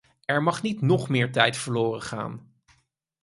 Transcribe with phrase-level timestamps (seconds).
[0.25, 2.53] Er mag niet nog meer tijd verloren gaan.